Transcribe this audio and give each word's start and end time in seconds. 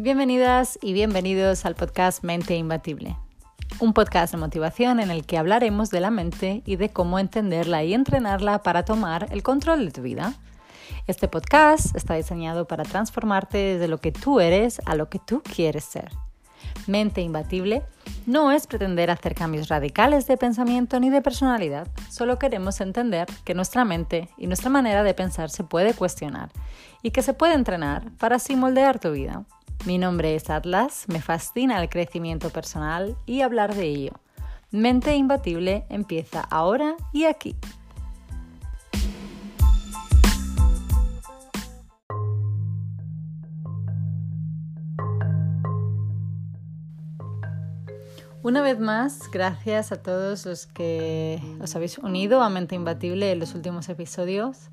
Bienvenidas 0.00 0.78
y 0.80 0.92
bienvenidos 0.92 1.64
al 1.64 1.74
podcast 1.74 2.22
Mente 2.22 2.54
Imbatible, 2.54 3.16
un 3.80 3.92
podcast 3.92 4.32
de 4.32 4.38
motivación 4.38 5.00
en 5.00 5.10
el 5.10 5.26
que 5.26 5.38
hablaremos 5.38 5.90
de 5.90 5.98
la 5.98 6.12
mente 6.12 6.62
y 6.64 6.76
de 6.76 6.90
cómo 6.90 7.18
entenderla 7.18 7.82
y 7.82 7.94
entrenarla 7.94 8.62
para 8.62 8.84
tomar 8.84 9.26
el 9.32 9.42
control 9.42 9.86
de 9.86 9.90
tu 9.90 10.02
vida. 10.02 10.34
Este 11.08 11.26
podcast 11.26 11.96
está 11.96 12.14
diseñado 12.14 12.68
para 12.68 12.84
transformarte 12.84 13.58
desde 13.58 13.88
lo 13.88 13.98
que 13.98 14.12
tú 14.12 14.38
eres 14.38 14.80
a 14.86 14.94
lo 14.94 15.08
que 15.08 15.18
tú 15.18 15.42
quieres 15.42 15.82
ser. 15.82 16.12
Mente 16.86 17.20
imbatible 17.20 17.82
no 18.24 18.52
es 18.52 18.68
pretender 18.68 19.10
hacer 19.10 19.34
cambios 19.34 19.66
radicales 19.66 20.28
de 20.28 20.36
pensamiento 20.36 21.00
ni 21.00 21.10
de 21.10 21.22
personalidad, 21.22 21.88
solo 22.08 22.38
queremos 22.38 22.80
entender 22.80 23.26
que 23.44 23.54
nuestra 23.54 23.84
mente 23.84 24.28
y 24.38 24.46
nuestra 24.46 24.70
manera 24.70 25.02
de 25.02 25.14
pensar 25.14 25.50
se 25.50 25.64
puede 25.64 25.92
cuestionar 25.92 26.50
y 27.02 27.10
que 27.10 27.22
se 27.22 27.34
puede 27.34 27.54
entrenar 27.54 28.12
para 28.18 28.36
así 28.36 28.54
moldear 28.54 29.00
tu 29.00 29.10
vida. 29.10 29.44
Mi 29.86 29.96
nombre 29.96 30.34
es 30.34 30.50
Atlas, 30.50 31.04
me 31.08 31.22
fascina 31.22 31.80
el 31.80 31.88
crecimiento 31.88 32.50
personal 32.50 33.16
y 33.26 33.40
hablar 33.40 33.74
de 33.74 33.84
ello. 33.84 34.12
Mente 34.70 35.16
Imbatible 35.16 35.86
empieza 35.88 36.40
ahora 36.42 36.96
y 37.12 37.24
aquí. 37.24 37.56
Una 48.42 48.62
vez 48.62 48.78
más, 48.78 49.30
gracias 49.30 49.90
a 49.92 50.02
todos 50.02 50.46
los 50.46 50.66
que 50.66 51.40
os 51.60 51.74
habéis 51.76 51.98
unido 51.98 52.42
a 52.42 52.48
Mente 52.48 52.74
Imbatible 52.74 53.32
en 53.32 53.40
los 53.40 53.54
últimos 53.54 53.88
episodios. 53.88 54.70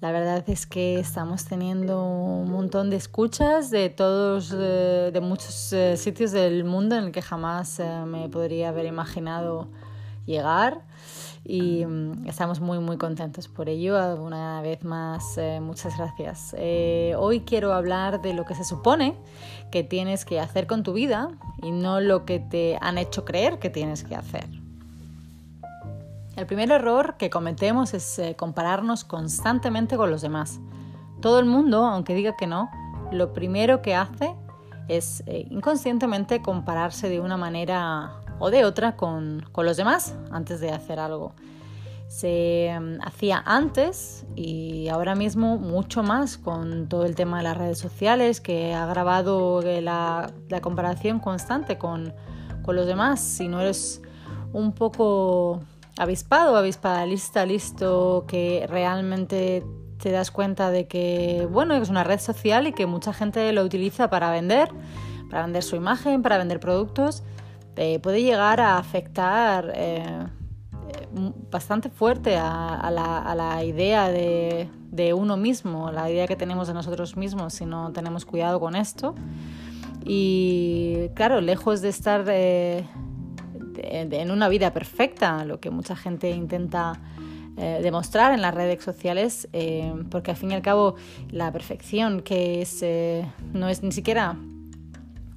La 0.00 0.12
verdad 0.12 0.42
es 0.48 0.66
que 0.66 0.98
estamos 0.98 1.44
teniendo 1.44 2.02
un 2.02 2.50
montón 2.50 2.88
de 2.88 2.96
escuchas 2.96 3.68
de 3.68 3.90
todos, 3.90 4.50
eh, 4.56 5.10
de 5.12 5.20
muchos 5.20 5.74
eh, 5.74 5.98
sitios 5.98 6.32
del 6.32 6.64
mundo 6.64 6.96
en 6.96 7.04
el 7.04 7.12
que 7.12 7.20
jamás 7.20 7.78
eh, 7.80 8.04
me 8.06 8.30
podría 8.30 8.70
haber 8.70 8.86
imaginado 8.86 9.68
llegar 10.24 10.80
y 11.44 11.84
mm, 11.84 12.26
estamos 12.26 12.60
muy 12.60 12.78
muy 12.78 12.96
contentos 12.96 13.46
por 13.48 13.68
ello. 13.68 13.98
Una 14.16 14.62
vez 14.62 14.84
más, 14.84 15.38
muchas 15.60 15.94
gracias. 15.98 16.56
hoy 17.18 17.40
quiero 17.40 17.74
hablar 17.74 18.22
de 18.22 18.32
lo 18.32 18.46
que 18.46 18.54
se 18.54 18.64
supone 18.64 19.18
que 19.70 19.84
tienes 19.84 20.24
que 20.24 20.40
hacer 20.40 20.66
con 20.66 20.82
tu 20.82 20.94
vida 20.94 21.28
y 21.62 21.72
no 21.72 22.00
lo 22.00 22.24
que 22.24 22.40
te 22.40 22.78
han 22.80 22.96
hecho 22.96 23.26
creer 23.26 23.58
que 23.58 23.68
tienes 23.68 24.04
que 24.04 24.14
hacer. 24.14 24.59
El 26.40 26.46
primer 26.46 26.70
error 26.70 27.16
que 27.18 27.28
cometemos 27.28 27.92
es 27.92 28.18
eh, 28.18 28.34
compararnos 28.34 29.04
constantemente 29.04 29.98
con 29.98 30.10
los 30.10 30.22
demás. 30.22 30.58
Todo 31.20 31.38
el 31.38 31.44
mundo, 31.44 31.84
aunque 31.84 32.14
diga 32.14 32.34
que 32.34 32.46
no, 32.46 32.70
lo 33.12 33.34
primero 33.34 33.82
que 33.82 33.94
hace 33.94 34.34
es 34.88 35.22
eh, 35.26 35.46
inconscientemente 35.50 36.40
compararse 36.40 37.10
de 37.10 37.20
una 37.20 37.36
manera 37.36 38.22
o 38.38 38.48
de 38.48 38.64
otra 38.64 38.96
con, 38.96 39.44
los 39.54 39.76
demás 39.76 40.16
antes 40.30 40.60
de 40.60 40.70
hacer 40.70 40.98
algo. 40.98 41.34
Se 42.08 42.74
mm, 42.74 43.02
hacía 43.02 43.42
antes 43.44 44.24
y 44.34 44.88
ahora 44.88 45.14
mismo 45.14 45.58
mucho 45.58 46.02
más 46.02 46.38
con 46.38 46.88
todo 46.88 47.04
el 47.04 47.16
tema 47.16 47.36
de 47.36 47.42
las 47.42 47.58
redes 47.58 47.76
sociales 47.76 48.40
que 48.40 48.72
ha 48.72 48.86
grabado 48.86 49.60
eh, 49.60 49.82
la, 49.82 50.32
comparación 50.62 51.20
constante 51.20 51.76
con, 51.76 52.14
con 52.62 52.76
los 52.76 52.86
demás. 52.86 53.20
Si 53.20 53.46
no 53.46 53.60
eres 53.60 54.00
un 54.54 54.72
poco 54.72 55.60
avispado, 56.00 56.56
avispada, 56.56 57.04
lista, 57.04 57.44
listo, 57.44 58.24
que 58.26 58.66
realmente 58.66 59.62
te 59.98 60.10
das 60.10 60.30
cuenta 60.30 60.70
de 60.70 60.88
que, 60.88 61.46
bueno, 61.52 61.74
es 61.74 61.90
una 61.90 62.04
red 62.04 62.18
social 62.18 62.66
y 62.66 62.72
que 62.72 62.86
mucha 62.86 63.12
gente 63.12 63.52
lo 63.52 63.62
utiliza 63.62 64.08
para 64.08 64.30
vender, 64.30 64.70
para 65.28 65.42
vender 65.42 65.62
su 65.62 65.76
imagen, 65.76 66.22
para 66.22 66.38
vender 66.38 66.58
productos, 66.58 67.22
eh, 67.76 67.98
puede 67.98 68.22
llegar 68.22 68.62
a 68.62 68.78
afectar 68.78 69.72
eh, 69.74 70.02
eh, 70.88 71.08
bastante 71.50 71.90
fuerte 71.90 72.38
a, 72.38 72.90
la, 72.90 73.62
idea 73.62 74.08
de, 74.08 75.12
uno 75.14 75.36
mismo, 75.36 75.92
la 75.92 76.10
idea 76.10 76.26
que 76.26 76.36
tenemos 76.36 76.66
de 76.66 76.72
nosotros 76.72 77.18
mismos 77.18 77.52
si 77.52 77.66
no 77.66 77.92
tenemos 77.92 78.24
cuidado 78.24 78.58
con 78.58 78.74
esto. 78.74 79.14
Y 80.02 81.10
claro, 81.14 81.42
lejos 81.42 81.82
de 81.82 81.90
estar 81.90 82.24
en 83.82 84.30
una 84.30 84.48
vida 84.48 84.72
perfecta, 84.72 85.44
lo 85.44 85.60
que 85.60 85.70
mucha 85.70 85.96
gente 85.96 86.30
intenta 86.30 87.00
eh, 87.56 87.80
demostrar 87.82 88.32
en 88.32 88.40
las 88.40 88.54
redes 88.54 88.82
sociales, 88.82 89.48
eh, 89.52 89.92
porque 90.10 90.30
al 90.30 90.36
fin 90.36 90.52
y 90.52 90.54
al 90.54 90.62
cabo 90.62 90.94
la 91.30 91.52
perfección 91.52 92.20
que 92.20 92.62
es, 92.62 92.82
eh, 92.82 93.26
no 93.52 93.68
es 93.68 93.82
ni 93.82 93.92
siquiera 93.92 94.36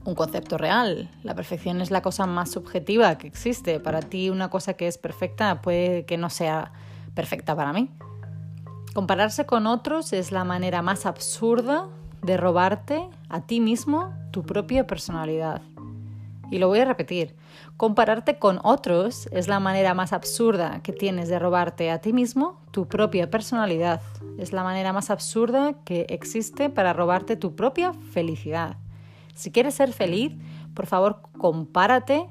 un 0.05 0.15
concepto 0.15 0.57
real. 0.57 1.09
La 1.23 1.35
perfección 1.35 1.81
es 1.81 1.91
la 1.91 2.01
cosa 2.01 2.25
más 2.25 2.51
subjetiva 2.51 3.17
que 3.17 3.27
existe. 3.27 3.79
Para 3.79 4.01
ti 4.01 4.29
una 4.29 4.49
cosa 4.49 4.73
que 4.75 4.87
es 4.87 4.97
perfecta 4.97 5.61
puede 5.61 6.05
que 6.05 6.17
no 6.17 6.29
sea 6.29 6.71
perfecta 7.13 7.55
para 7.55 7.73
mí. 7.73 7.89
Compararse 8.93 9.45
con 9.45 9.65
otros 9.67 10.13
es 10.13 10.31
la 10.31 10.43
manera 10.43 10.81
más 10.81 11.05
absurda 11.05 11.89
de 12.21 12.37
robarte 12.37 13.09
a 13.27 13.41
ti 13.41 13.59
mismo 13.59 14.13
tu 14.31 14.43
propia 14.43 14.87
personalidad. 14.87 15.61
Y 16.53 16.59
lo 16.59 16.67
voy 16.67 16.77
a 16.77 16.85
repetir. 16.85 17.35
Compararte 17.77 18.37
con 18.37 18.59
otros 18.63 19.27
es 19.31 19.47
la 19.47 19.59
manera 19.59 19.95
más 19.95 20.13
absurda 20.13 20.83
que 20.83 20.93
tienes 20.93 21.27
de 21.27 21.39
robarte 21.39 21.89
a 21.89 21.99
ti 21.99 22.13
mismo 22.13 22.61
tu 22.69 22.87
propia 22.87 23.31
personalidad. 23.31 24.01
Es 24.37 24.53
la 24.53 24.61
manera 24.61 24.93
más 24.93 25.09
absurda 25.09 25.73
que 25.83 26.05
existe 26.09 26.69
para 26.69 26.93
robarte 26.93 27.37
tu 27.37 27.55
propia 27.55 27.93
felicidad. 28.11 28.77
Si 29.33 29.51
quieres 29.51 29.73
ser 29.73 29.93
feliz, 29.93 30.33
por 30.75 30.85
favor, 30.85 31.23
compárate 31.39 32.29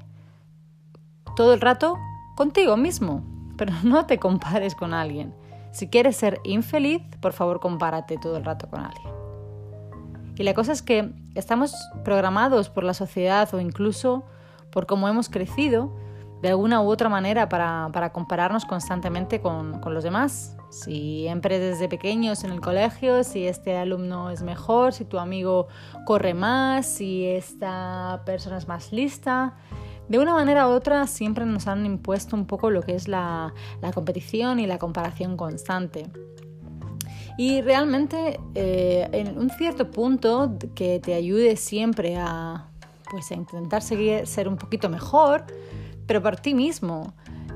todo 1.35 1.53
el 1.53 1.59
rato 1.59 1.97
contigo 2.37 2.77
mismo, 2.77 3.25
pero 3.57 3.73
no 3.83 4.05
te 4.05 4.19
compares 4.19 4.73
con 4.73 4.93
alguien. 4.93 5.35
Si 5.73 5.89
quieres 5.89 6.15
ser 6.15 6.39
infeliz, 6.45 7.01
por 7.19 7.33
favor, 7.33 7.59
compárate 7.59 8.17
todo 8.17 8.37
el 8.37 8.45
rato 8.45 8.69
con 8.69 8.79
alguien. 8.79 9.12
Y 10.35 10.43
la 10.43 10.53
cosa 10.53 10.71
es 10.71 10.81
que 10.81 11.11
estamos 11.35 11.75
programados 12.03 12.69
por 12.69 12.83
la 12.83 12.93
sociedad 12.93 13.53
o 13.53 13.59
incluso 13.59 14.23
por 14.71 14.87
cómo 14.87 15.07
hemos 15.07 15.29
crecido 15.29 15.93
de 16.43 16.49
alguna 16.49 16.81
u 16.81 16.89
otra 16.89 17.07
manera 17.07 17.47
para, 17.47 18.11
compararnos 18.11 18.65
constantemente 18.65 19.39
con, 19.39 19.79
los 19.85 20.03
demás. 20.03 20.57
Siempre 20.71 21.57
desde 21.57 21.87
pequeños 21.87 22.43
en 22.43 22.51
el 22.51 22.59
colegio, 22.59 23.23
si 23.23 23.47
este 23.47 23.77
alumno 23.77 24.29
es 24.29 24.43
mejor, 24.43 24.91
si 24.91 25.05
tu 25.05 25.19
amigo 25.19 25.67
corre 26.05 26.33
más, 26.33 26.85
si 26.85 27.25
esta 27.25 28.23
persona 28.25 28.57
es 28.57 28.67
más 28.67 28.91
lista. 28.91 29.55
De 30.09 30.19
una 30.19 30.33
manera 30.33 30.67
u 30.67 30.71
otra 30.71 31.07
siempre 31.07 31.45
nos 31.45 31.67
han 31.67 31.85
impuesto 31.85 32.35
un 32.35 32.45
poco 32.45 32.69
lo 32.69 32.81
que 32.81 32.93
es 32.93 33.07
la, 33.07 33.53
competición 33.93 34.59
y 34.59 34.67
la 34.67 34.79
comparación 34.79 35.37
constante. 35.37 36.09
Y 37.37 37.61
realmente 37.61 38.39
eh, 38.53 39.07
en 39.11 39.37
un 39.37 39.49
cierto 39.49 39.89
punto 39.89 40.57
que 40.75 40.99
te 40.99 41.13
ayude 41.15 41.55
siempre 41.55 42.15
a, 42.17 42.67
pues 43.09 43.31
a 43.31 43.35
intentar 43.35 43.81
seguir, 43.81 44.27
ser 44.27 44.47
un 44.47 44.57
poquito 44.57 44.89
mejor, 44.89 45.45
pero 46.05 46.21
por 46.21 46.35
ti 46.37 46.53
mismo. 46.53 47.13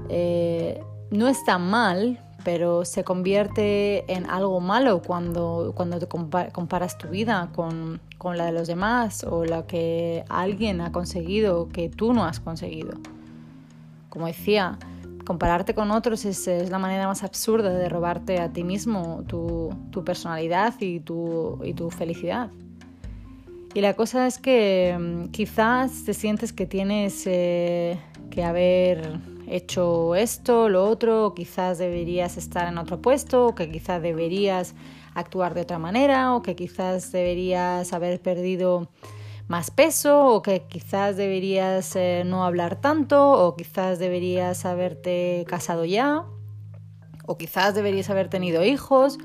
Eh, 0.09 0.81
no 1.11 1.27
está 1.27 1.57
mal, 1.57 2.19
pero 2.43 2.85
se 2.85 3.03
convierte 3.03 4.11
en 4.11 4.29
algo 4.29 4.59
malo 4.59 5.01
cuando, 5.01 5.73
cuando 5.75 5.99
comparas 6.07 6.97
tu 6.97 7.09
vida 7.09 7.49
con, 7.53 8.01
con, 8.17 8.37
la 8.37 8.45
de 8.45 8.51
los 8.53 8.67
demás 8.67 9.23
o 9.23 9.45
la 9.45 9.67
que 9.67 10.23
alguien 10.29 10.81
ha 10.81 10.91
conseguido 10.91 11.69
que 11.69 11.89
tú 11.89 12.13
no 12.13 12.25
has 12.25 12.39
conseguido. 12.39 12.93
Como 14.09 14.27
decía, 14.27 14.79
compararte 15.27 15.75
con 15.75 15.91
otros 15.91 16.23
es, 16.23 16.47
la 16.69 16.79
manera 16.79 17.05
más 17.05 17.21
absurda 17.21 17.73
de 17.73 17.89
robarte 17.89 18.39
a 18.39 18.53
ti 18.53 18.63
mismo 18.63 19.25
tu, 19.27 19.69
tu 19.91 20.05
personalidad 20.05 20.73
y 20.79 21.01
tu, 21.01 21.59
y 21.65 21.73
tu 21.73 21.89
felicidad. 21.89 22.49
Y 23.73 23.81
la 23.81 23.93
cosa 23.93 24.25
es 24.25 24.39
que 24.39 24.95
mm, 24.97 25.25
quizás 25.31 26.05
te 26.05 26.13
sientes 26.13 26.53
que 26.53 26.65
tienes 26.65 27.23
eh, 27.25 27.99
que 28.31 28.45
haber 28.45 29.19
hecho 29.49 30.15
esto, 30.15 30.69
lo 30.69 30.85
otro, 30.85 31.25
o 31.25 31.33
quizás 31.33 31.77
deberías 31.77 32.37
estar 32.37 32.65
en 32.69 32.77
otro 32.77 33.01
puesto, 33.01 33.47
o 33.47 33.53
que 33.53 33.69
quizás 33.69 34.01
deberías 34.01 34.75
actuar 35.13 35.53
de 35.53 35.61
otra 35.61 35.77
manera, 35.77 36.35
o 36.35 36.41
que 36.41 36.55
quizás 36.55 37.11
deberías 37.11 37.91
haber 37.91 38.21
perdido 38.21 38.87
más 39.47 39.71
peso, 39.71 40.27
o 40.27 40.41
que 40.41 40.63
quizás 40.67 41.17
deberías 41.17 41.95
eh, 41.95 42.23
no 42.25 42.43
hablar 42.43 42.75
tanto, 42.81 43.31
o 43.31 43.55
quizás 43.55 43.99
deberías 43.99 44.65
haberte 44.65 45.45
casado 45.47 45.85
ya, 45.85 46.23
o 47.25 47.37
quizás 47.37 47.75
deberías 47.75 48.09
haber 48.09 48.29
tenido 48.29 48.63
hijos, 48.63 49.17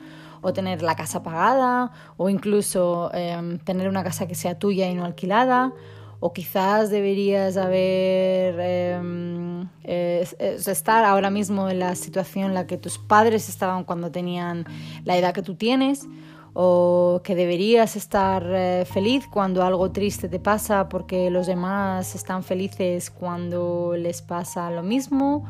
o 0.42 0.52
tener 0.52 0.82
la 0.82 0.96
casa 0.96 1.22
pagada 1.22 1.92
o 2.16 2.28
incluso 2.28 3.10
em, 3.14 3.58
tener 3.58 3.88
una 3.88 4.04
casa 4.04 4.26
que 4.26 4.34
sea 4.34 4.58
tuya 4.58 4.90
y 4.90 4.94
no 4.94 5.04
alquilada 5.04 5.72
o 6.20 6.32
quizás 6.32 6.90
deberías 6.90 7.56
haber 7.56 8.60
em, 8.60 9.68
estar 9.82 11.04
ahora 11.04 11.30
mismo 11.30 11.68
en 11.68 11.78
la 11.80 11.94
situación 11.96 12.46
en 12.46 12.54
la 12.54 12.66
que 12.66 12.76
tus 12.76 12.98
padres 12.98 13.48
estaban 13.48 13.84
cuando 13.84 14.12
tenían 14.12 14.64
la 15.04 15.16
edad 15.16 15.32
que 15.32 15.42
tú 15.42 15.54
tienes 15.54 16.06
o 16.54 17.20
que 17.24 17.34
deberías 17.34 17.96
estar 17.96 18.44
eh, 18.46 18.84
feliz 18.84 19.26
cuando 19.26 19.62
algo 19.62 19.90
triste 19.90 20.28
te 20.28 20.38
pasa 20.38 20.88
porque 20.88 21.30
los 21.30 21.46
demás 21.46 22.14
están 22.14 22.42
felices 22.42 23.10
cuando 23.10 23.94
les 23.96 24.20
pasa 24.20 24.70
lo 24.70 24.82
mismo 24.82 25.46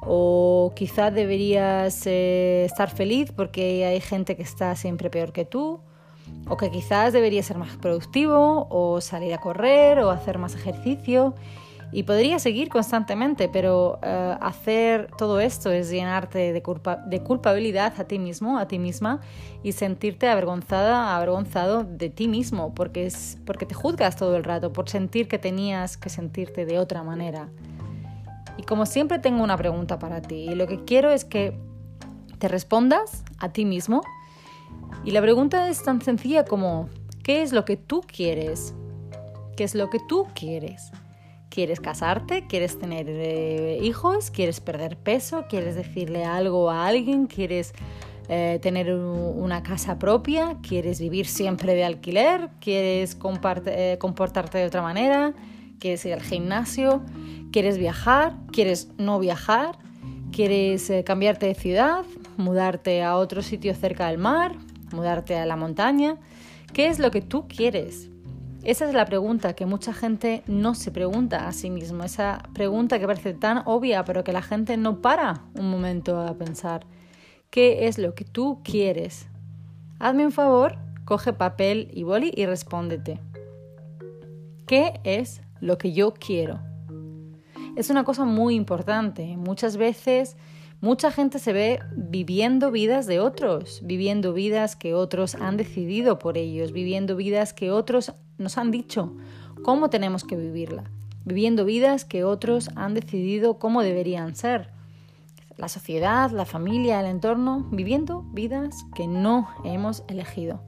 o 0.00 0.72
quizás 0.76 1.12
deberías 1.12 2.06
eh, 2.06 2.64
estar 2.66 2.90
feliz 2.90 3.32
porque 3.32 3.84
hay 3.84 4.00
gente 4.00 4.36
que 4.36 4.42
está 4.42 4.76
siempre 4.76 5.10
peor 5.10 5.32
que 5.32 5.44
tú 5.44 5.80
o 6.48 6.56
que 6.56 6.70
quizás 6.70 7.12
deberías 7.12 7.46
ser 7.46 7.58
más 7.58 7.76
productivo 7.76 8.68
o 8.70 9.00
salir 9.00 9.34
a 9.34 9.38
correr 9.38 9.98
o 9.98 10.10
hacer 10.10 10.38
más 10.38 10.54
ejercicio 10.54 11.34
y 11.94 12.02
podría 12.02 12.40
seguir 12.40 12.70
constantemente, 12.70 13.48
pero 13.48 14.00
eh, 14.02 14.36
hacer 14.40 15.12
todo 15.16 15.38
esto 15.38 15.70
es 15.70 15.90
llenarte 15.90 16.52
de, 16.52 16.60
de, 17.06 17.20
culpabilidad 17.22 17.94
a 17.98 18.04
ti 18.04 18.18
mismo, 18.18 18.58
a 18.58 18.66
ti 18.66 18.80
misma, 18.80 19.20
y 19.62 19.70
sentirte 19.70 20.28
avergonzada, 20.28 21.14
avergonzado 21.14 21.84
de 21.84 22.10
ti 22.10 22.26
mismo, 22.26 22.74
porque, 22.74 23.06
es, 23.06 23.38
porque 23.46 23.64
te 23.64 23.76
juzgas 23.76 24.16
todo 24.16 24.34
el 24.36 24.42
rato, 24.42 24.72
por 24.72 24.88
sentir 24.88 25.28
que 25.28 25.38
tenías 25.38 25.96
que 25.96 26.08
sentirte 26.08 26.66
de 26.66 26.80
otra 26.80 27.04
manera. 27.04 27.48
Y 28.56 28.64
como 28.64 28.86
siempre 28.86 29.20
tengo 29.20 29.44
una 29.44 29.56
pregunta 29.56 29.96
para 30.00 30.20
ti, 30.20 30.48
y 30.50 30.56
lo 30.56 30.66
que 30.66 30.84
quiero 30.84 31.12
es 31.12 31.24
que 31.24 31.56
te 32.40 32.48
respondas 32.48 33.22
a 33.38 33.50
ti 33.50 33.64
mismo. 33.64 34.02
Y 35.04 35.12
la 35.12 35.22
pregunta 35.22 35.68
es 35.68 35.84
tan 35.84 36.02
sencilla 36.02 36.44
como, 36.44 36.88
¿qué 37.22 37.42
es 37.42 37.52
lo 37.52 37.64
que 37.64 37.76
tú 37.76 38.00
quieres? 38.00 38.74
¿Qué 39.56 39.62
es 39.62 39.76
lo 39.76 39.90
que 39.90 40.00
tú 40.08 40.26
quieres? 40.34 40.90
¿Quieres 41.54 41.78
casarte? 41.78 42.48
¿Quieres 42.48 42.80
tener 42.80 43.06
eh, 43.08 43.78
hijos? 43.80 44.32
¿Quieres 44.32 44.58
perder 44.58 44.96
peso? 44.96 45.44
¿Quieres 45.48 45.76
decirle 45.76 46.24
algo 46.24 46.68
a 46.68 46.84
alguien? 46.84 47.28
¿Quieres 47.28 47.74
eh, 48.28 48.58
tener 48.60 48.92
una 48.92 49.62
casa 49.62 49.96
propia? 49.96 50.56
¿Quieres 50.68 50.98
vivir 50.98 51.26
siempre 51.26 51.76
de 51.76 51.84
alquiler? 51.84 52.50
¿Quieres 52.60 53.16
eh, 53.66 53.98
comportarte 54.00 54.58
de 54.58 54.66
otra 54.66 54.82
manera? 54.82 55.32
¿Quieres 55.78 56.04
ir 56.06 56.14
al 56.14 56.22
gimnasio? 56.22 57.02
¿Quieres 57.52 57.78
viajar? 57.78 58.34
¿Quieres 58.50 58.88
no 58.98 59.20
viajar? 59.20 59.78
¿Quieres 60.32 60.90
cambiarte 61.04 61.46
de 61.46 61.54
ciudad? 61.54 62.04
¿Mudarte 62.36 63.04
a 63.04 63.16
otro 63.16 63.42
sitio 63.42 63.76
cerca 63.76 64.08
del 64.08 64.18
mar? 64.18 64.56
¿Mudarte 64.90 65.36
a 65.36 65.46
la 65.46 65.54
montaña? 65.54 66.16
¿Qué 66.72 66.88
es 66.88 66.98
lo 66.98 67.12
que 67.12 67.20
tú 67.20 67.46
quieres? 67.46 68.10
Esa 68.64 68.88
es 68.88 68.94
la 68.94 69.04
pregunta 69.04 69.52
que 69.52 69.66
mucha 69.66 69.92
gente 69.92 70.42
no 70.46 70.74
se 70.74 70.90
pregunta 70.90 71.46
a 71.46 71.52
sí 71.52 71.68
mismo, 71.68 72.02
esa 72.02 72.42
pregunta 72.54 72.98
que 72.98 73.06
parece 73.06 73.34
tan 73.34 73.62
obvia, 73.66 74.06
pero 74.06 74.24
que 74.24 74.32
la 74.32 74.40
gente 74.40 74.78
no 74.78 75.02
para 75.02 75.42
un 75.54 75.70
momento 75.70 76.18
a 76.18 76.32
pensar. 76.32 76.86
¿Qué 77.50 77.86
es 77.86 77.98
lo 77.98 78.14
que 78.14 78.24
tú 78.24 78.62
quieres? 78.64 79.26
Hazme 79.98 80.24
un 80.24 80.32
favor, 80.32 80.78
coge 81.04 81.34
papel 81.34 81.90
y 81.92 82.04
boli 82.04 82.32
y 82.34 82.46
respóndete. 82.46 83.20
¿Qué 84.66 84.98
es 85.04 85.42
lo 85.60 85.76
que 85.76 85.92
yo 85.92 86.14
quiero? 86.14 86.60
Es 87.76 87.90
una 87.90 88.04
cosa 88.04 88.24
muy 88.24 88.54
importante. 88.54 89.36
Muchas 89.36 89.76
veces 89.76 90.38
Mucha 90.84 91.10
gente 91.10 91.38
se 91.38 91.54
ve 91.54 91.80
viviendo 91.96 92.70
vidas 92.70 93.06
de 93.06 93.18
otros, 93.18 93.80
viviendo 93.82 94.34
vidas 94.34 94.76
que 94.76 94.92
otros 94.92 95.34
han 95.34 95.56
decidido 95.56 96.18
por 96.18 96.36
ellos, 96.36 96.72
viviendo 96.72 97.16
vidas 97.16 97.54
que 97.54 97.70
otros 97.70 98.12
nos 98.36 98.58
han 98.58 98.70
dicho 98.70 99.16
cómo 99.62 99.88
tenemos 99.88 100.24
que 100.24 100.36
vivirla, 100.36 100.84
viviendo 101.24 101.64
vidas 101.64 102.04
que 102.04 102.22
otros 102.22 102.68
han 102.76 102.92
decidido 102.92 103.58
cómo 103.58 103.82
deberían 103.82 104.36
ser. 104.36 104.68
La 105.56 105.68
sociedad, 105.68 106.30
la 106.32 106.44
familia, 106.44 107.00
el 107.00 107.06
entorno, 107.06 107.66
viviendo 107.72 108.20
vidas 108.34 108.84
que 108.94 109.06
no 109.06 109.48
hemos 109.64 110.04
elegido. 110.06 110.60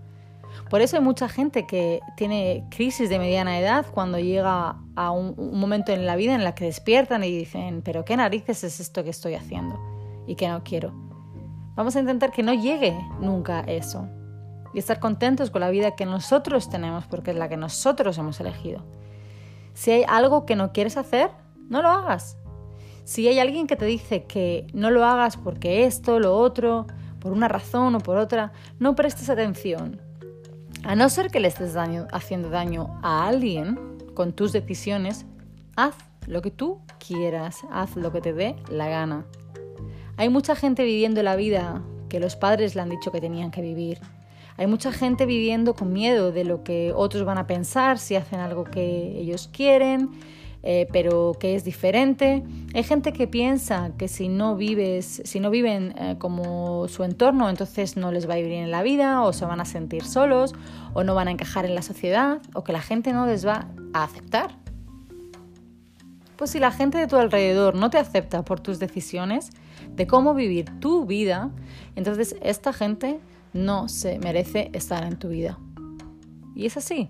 Por 0.71 0.81
eso 0.81 0.97
hay 0.97 1.03
mucha 1.03 1.29
gente 1.29 1.67
que 1.67 2.01
tiene 2.17 2.65
crisis 2.71 3.11
de 3.11 3.19
mediana 3.19 3.59
edad 3.59 3.85
cuando 3.93 4.19
llega 4.19 4.79
a 4.95 5.11
un, 5.11 5.35
momento 5.53 5.93
en 5.93 6.07
la 6.07 6.17
vida 6.17 6.35
en 6.35 6.43
la 6.43 6.55
que 6.55 6.65
despiertan 6.65 7.23
y 7.23 7.37
dicen, 7.37 7.83
pero 7.83 8.07
qué 8.07 8.17
narices 8.17 8.65
es 8.65 8.81
esto 8.81 9.05
que 9.05 9.11
estoy 9.11 9.35
haciendo 9.35 9.96
y 10.27 10.35
que 10.37 10.49
no 10.49 10.63
quiero. 10.65 10.93
Vamos 11.75 11.95
a 11.97 12.01
intentar 12.01 12.33
que 12.33 12.43
no 12.43 12.55
llegue 12.55 12.97
nunca 13.21 13.61
eso 13.61 14.09
y 14.73 14.79
estar 14.79 15.01
contentos 15.01 15.51
con 15.51 15.61
la 15.61 15.71
vida 15.71 15.97
que 15.97 16.07
nosotros 16.07 16.69
tenemos 16.69 17.07
porque 17.07 17.31
es 17.31 17.37
la 17.37 17.49
que 17.49 17.57
nosotros 17.57 18.19
hemos 18.19 18.41
elegido. 18.41 18.85
Si 19.75 19.91
hay 19.91 20.05
algo 20.09 20.47
que 20.47 20.57
no 20.57 20.73
quieres 20.73 20.97
hacer, 20.97 21.31
no 21.69 21.83
lo 21.83 21.89
hagas. 21.89 22.39
Si 23.05 23.29
hay 23.29 23.39
alguien 23.39 23.67
que 23.67 23.77
te 23.77 23.85
dice 23.85 24.25
que 24.25 24.67
no 24.73 24.91
lo 24.91 25.05
hagas 25.05 25.37
porque 25.37 25.85
esto, 25.85 26.19
lo 26.19 26.37
otro, 26.37 26.87
por 27.21 27.33
una 27.33 27.49
razón 27.49 27.95
o 27.95 28.01
por 28.01 28.17
otra, 28.17 28.53
no 28.79 28.95
prestes 28.95 29.31
atención. 29.31 30.01
A 30.85 30.95
no 30.95 31.09
ser 31.09 31.31
que 31.31 31.41
le 31.41 31.49
estés 31.49 31.75
haciendo 32.13 32.51
daño 32.51 32.99
a 33.03 33.27
alguien 33.27 33.99
con 34.15 34.33
tus 34.33 34.53
decisiones, 34.53 35.27
haz 35.77 35.95
lo 36.27 36.43
que 36.43 36.51
tú 36.51 36.81
quieras, 36.99 37.61
haz 37.71 37.97
lo 37.97 38.13
que 38.13 38.21
te 38.21 38.33
dé 38.33 38.57
la 38.71 38.89
gana. 38.89 39.25
Hay 40.19 40.31
mucha 40.31 40.57
gente 40.57 40.85
viviendo 40.85 41.23
la 41.23 41.37
vida 41.37 41.83
que 42.09 42.21
los 42.21 42.37
padres 42.37 42.75
le 42.75 42.81
han 42.81 42.89
dicho 42.89 43.13
que 43.13 43.21
tenían 43.21 43.51
que 43.51 43.61
vivir. 43.61 43.99
Hay 44.57 44.67
mucha 44.67 44.91
gente 44.91 45.27
viviendo 45.27 45.75
con 45.75 45.93
miedo 45.93 46.33
de 46.33 46.45
lo 46.45 46.65
que 46.65 46.93
otros 46.95 47.25
van 47.25 47.37
a 47.37 47.47
pensar 47.47 47.99
si 47.99 48.17
hacen 48.17 48.41
algo 48.41 48.65
que 48.65 49.19
ellos 49.19 49.51
quieren, 49.53 50.11
eh, 50.63 50.89
pero 50.91 51.37
que 51.39 51.55
es 51.55 51.65
diferente. 51.65 52.43
Hay 52.75 52.83
gente 52.83 53.13
que 53.13 53.29
piensa 53.29 53.91
que 53.99 54.09
si 54.09 54.29
no 54.29 54.57
vives, 54.57 55.21
si 55.27 55.39
no 55.39 55.51
viven 55.51 55.95
eh, 55.99 56.17
como 56.19 56.89
su 56.89 57.05
entorno, 57.05 57.51
entonces 57.51 57.99
no 57.99 58.11
les 58.11 58.27
va 58.27 58.35
a 58.35 58.39
ir 58.39 58.47
bien 58.47 58.65
en 58.65 58.71
la 58.71 58.83
vida, 58.83 59.23
o 59.23 59.35
se 59.35 59.45
van 59.45 59.61
a 59.61 59.67
sentir 59.67 60.05
solos, 60.05 60.55
o 60.95 61.05
no 61.05 61.15
van 61.15 61.29
a 61.29 61.33
encajar 61.33 61.67
en 61.67 61.75
la 61.75 61.83
sociedad, 61.83 62.41
o 62.55 62.65
que 62.65 62.73
la 62.73 62.81
gente 62.81 63.13
no 63.13 63.27
les 63.27 63.47
va 63.47 63.69
a 63.93 64.05
aceptar. 64.05 64.66
Pues 66.37 66.51
si 66.51 66.59
la 66.59 66.71
gente 66.71 66.99
de 66.99 67.07
tu 67.07 67.17
alrededor 67.17 67.75
no 67.75 67.91
te 67.91 67.99
acepta 67.99 68.45
por 68.45 68.61
tus 68.61 68.79
decisiones 68.79 69.51
de 69.95 70.07
cómo 70.07 70.35
vivir 70.35 70.67
tu 70.81 71.07
vida, 71.07 71.51
entonces 71.95 72.37
esta 72.43 72.73
gente 72.73 73.21
no 73.53 73.89
se 73.89 74.19
merece 74.19 74.71
estar 74.75 75.05
en 75.05 75.19
tu 75.19 75.29
vida. 75.29 75.59
Y 76.55 76.67
es 76.67 76.77
así. 76.77 77.09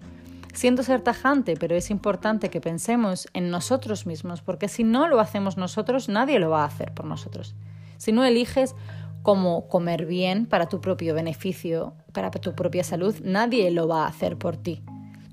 Siento 0.54 0.82
ser 0.82 1.02
tajante, 1.02 1.54
pero 1.58 1.76
es 1.76 1.90
importante 1.90 2.48
que 2.48 2.60
pensemos 2.60 3.28
en 3.34 3.50
nosotros 3.50 4.06
mismos, 4.06 4.40
porque 4.40 4.68
si 4.68 4.84
no 4.84 5.06
lo 5.06 5.20
hacemos 5.20 5.56
nosotros, 5.56 6.08
nadie 6.08 6.38
lo 6.38 6.48
va 6.50 6.62
a 6.62 6.66
hacer 6.66 6.94
por 6.94 7.04
nosotros. 7.04 7.54
Si 7.98 8.12
no 8.12 8.24
eliges 8.24 8.74
cómo 9.22 9.68
comer 9.68 10.06
bien 10.06 10.46
para 10.46 10.68
tu 10.68 10.80
propio 10.80 11.14
beneficio, 11.14 11.94
para 12.12 12.30
tu 12.30 12.54
propia 12.54 12.84
salud, 12.84 13.14
nadie 13.22 13.70
lo 13.70 13.88
va 13.88 14.04
a 14.04 14.08
hacer 14.08 14.38
por 14.38 14.56
ti. 14.56 14.82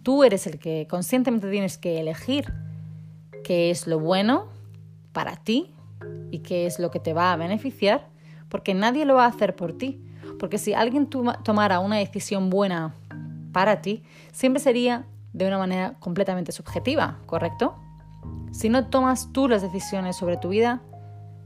Tú 0.02 0.24
eres 0.24 0.48
el 0.48 0.60
que 0.60 0.88
conscientemente 0.90 1.50
tienes 1.50 1.78
que 1.78 2.00
elegir 2.00 2.52
qué 3.44 3.70
es 3.70 3.88
lo 3.88 4.00
bueno 4.00 4.48
para 5.12 5.36
ti 5.36 5.74
y 6.32 6.40
qué 6.40 6.66
es 6.66 6.80
lo 6.80 6.92
que 6.92 7.00
te 7.00 7.14
va 7.14 7.32
a 7.32 7.38
beneficiar, 7.38 8.08
porque 8.50 8.74
nadie 8.74 9.06
lo 9.06 9.16
va 9.16 9.26
a 9.26 9.30
hacer 9.30 9.56
por 9.56 9.78
ti. 9.78 10.02
Porque 10.40 10.58
si 10.58 10.74
alguien 10.74 11.08
tomara 11.08 11.80
una 11.80 11.98
decisión 11.98 12.50
buena 12.50 12.96
para 13.52 13.82
ti, 13.82 14.04
siempre 14.32 14.62
sería 14.62 15.06
de 15.32 15.48
una 15.48 15.58
manera 15.58 15.96
completamente 16.00 16.52
subjetiva, 16.52 17.20
¿correcto? 17.26 17.76
Si 18.52 18.70
no 18.70 18.88
tomas 18.88 19.32
tú 19.32 19.48
las 19.48 19.62
decisiones 19.62 20.16
sobre 20.16 20.38
tu 20.38 20.50
vida, 20.50 20.82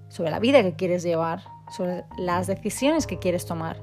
sobre 0.09 0.31
la 0.31 0.39
vida 0.39 0.63
que 0.63 0.75
quieres 0.75 1.03
llevar, 1.03 1.41
sobre 1.71 2.05
las 2.17 2.47
decisiones 2.47 3.07
que 3.07 3.19
quieres 3.19 3.45
tomar, 3.45 3.77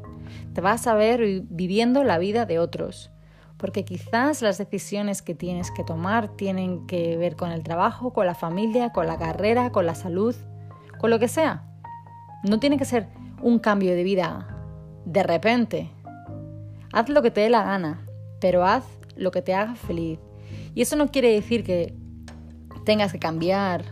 te 0.55 0.61
vas 0.61 0.87
a 0.87 0.95
ver 0.95 1.43
viviendo 1.49 2.05
la 2.05 2.19
vida 2.19 2.47
de 2.47 2.59
otros 2.59 3.11
porque 3.57 3.85
quizás 3.85 4.43
las 4.43 4.59
decisiones 4.59 5.23
que 5.23 5.35
tienes 5.35 5.71
que 5.71 5.85
tomar 5.85 6.29
tienen 6.29 6.87
que 6.87 7.17
ver 7.17 7.37
con 7.37 7.51
el 7.51 7.63
trabajo, 7.63 8.13
con 8.13 8.27
la 8.27 8.35
familia, 8.35 8.91
con 8.91 9.07
la 9.07 9.19
carrera, 9.19 9.71
con 9.71 9.87
la 9.87 9.95
salud, 9.95 10.35
con 10.99 11.11
lo 11.11 11.19
que 11.19 11.29
sea. 11.29 11.65
No 12.43 12.59
tiene 12.59 12.79
que 12.79 12.85
ser 12.85 13.09
un 13.43 13.59
cambio 13.59 13.95
de 13.95 14.03
vida 14.03 14.49
de 15.05 15.23
repente. 15.23 15.91
Haz 16.93 17.09
lo 17.09 17.23
que 17.23 17.31
te 17.31 17.43
dé 17.43 17.51
la 17.51 17.65
gana, 17.65 18.07
pero 18.41 18.65
haz 18.65 18.85
lo 19.17 19.31
que 19.31 19.43
te 19.43 19.55
haga 19.55 19.75
feliz. 19.75 20.19
Y 20.75 20.83
eso 20.83 20.97
no 20.97 21.11
quiere 21.11 21.33
decir 21.33 21.65
que 21.65 21.95
tengas 22.85 23.13
que 23.13 23.19
cambiar 23.19 23.85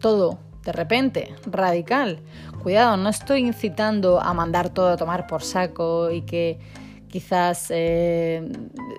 todo 0.00 0.38
de 0.64 0.72
repente, 0.72 1.34
radical. 1.46 2.20
Cuidado, 2.62 2.96
no 2.96 3.10
estoy 3.10 3.40
incitando 3.40 4.20
a 4.20 4.32
mandar 4.32 4.70
todo 4.70 4.88
a 4.88 4.96
tomar 4.96 5.26
por 5.26 5.42
saco 5.42 6.10
y 6.10 6.22
que 6.22 6.58
quizás 7.14 7.68
eh, 7.70 8.42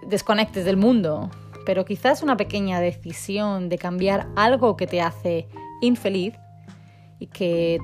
desconectes 0.08 0.64
del 0.64 0.78
mundo, 0.78 1.30
pero 1.66 1.84
quizás 1.84 2.24
una 2.24 2.38
pequeña 2.38 2.80
decisión 2.80 3.68
de 3.68 3.78
cambiar 3.78 4.30
algo 4.38 4.78
que 4.78 4.88
te 4.88 5.02
hace 5.02 5.50
infeliz 5.82 6.34
y 7.20 7.28
que 7.28 7.78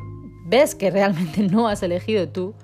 ves 0.48 0.74
que 0.74 0.90
realmente 0.90 1.44
no 1.52 1.68
has 1.68 1.84
elegido 1.84 2.30
tú, 2.30 2.56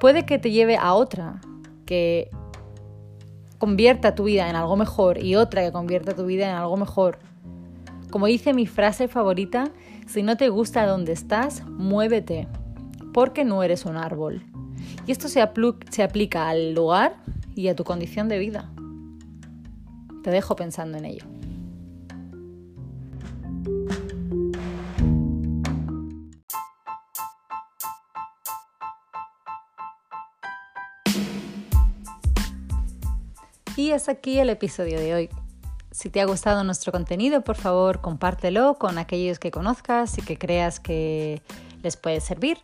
puede 0.00 0.26
que 0.26 0.38
te 0.38 0.50
lleve 0.50 0.76
a 0.76 0.92
otra 0.92 1.40
que 1.86 2.28
convierta 3.56 4.14
tu 4.14 4.24
vida 4.24 4.50
en 4.50 4.56
algo 4.56 4.76
mejor 4.76 5.16
y 5.16 5.36
otra 5.36 5.62
que 5.62 5.72
convierta 5.72 6.14
tu 6.14 6.26
vida 6.26 6.46
en 6.50 6.56
algo 6.56 6.76
mejor. 6.76 7.20
Como 8.10 8.26
dice 8.26 8.52
mi 8.52 8.66
frase 8.66 9.08
favorita, 9.08 9.70
si 10.06 10.22
no 10.22 10.36
te 10.36 10.50
gusta 10.50 10.84
donde 10.84 11.12
estás, 11.12 11.64
muévete, 11.66 12.48
porque 13.14 13.46
no 13.46 13.62
eres 13.62 13.86
un 13.86 13.96
árbol. 13.96 14.51
Y 15.06 15.10
esto 15.10 15.28
se, 15.28 15.42
aplica 15.42 16.48
al 16.48 16.74
lugar 16.74 17.16
y 17.56 17.68
a 17.68 17.74
tu 17.74 17.82
condición 17.82 18.28
de 18.28 18.38
vida. 18.38 18.70
Te 20.22 20.30
dejo 20.30 20.54
pensando 20.54 20.96
en 20.98 21.04
ello. 21.04 21.24
Y 33.76 33.90
es 33.90 34.08
aquí 34.08 34.38
el 34.38 34.50
episodio 34.50 35.00
de 35.00 35.14
hoy. 35.14 35.30
Si 35.90 36.08
te 36.08 36.20
ha 36.20 36.24
gustado 36.26 36.62
nuestro 36.62 36.92
contenido, 36.92 37.42
por 37.42 37.56
favor, 37.56 38.00
compártelo 38.00 38.74
con 38.78 38.98
aquellos 38.98 39.40
que 39.40 39.50
conozcas 39.50 40.16
y 40.18 40.22
que 40.22 40.38
creas 40.38 40.78
que 40.78 41.42
les 41.82 41.96
puede 41.96 42.20
servir. 42.20 42.58